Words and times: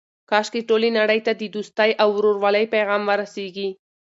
کاشکې 0.29 0.61
ټولې 0.69 0.89
نړۍ 0.99 1.19
ته 1.25 1.31
د 1.35 1.43
دوستۍ 1.55 1.91
او 2.01 2.09
ورورولۍ 2.17 2.65
پیغام 2.73 3.01
ورسیږي. 3.09 3.69